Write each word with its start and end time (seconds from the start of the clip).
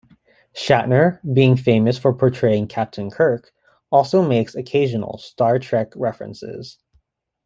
Shatner, 0.55 1.19
being 1.31 1.55
famous 1.55 1.95
for 1.99 2.11
portraying 2.11 2.67
Captain 2.67 3.11
Kirk, 3.11 3.53
also 3.91 4.23
makes 4.27 4.55
occasional 4.55 5.19
"Star 5.19 5.59
Trek" 5.59 5.91
references. 5.95 6.79